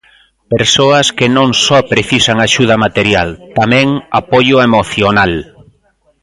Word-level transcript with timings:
Persoas 0.53 1.07
que 1.17 1.27
non 1.37 1.49
só 1.65 1.79
precisan 1.93 2.37
axuda 2.39 2.75
material, 2.85 3.29
tamén 3.59 3.87
apoio 4.19 4.55
emocional. 4.69 5.33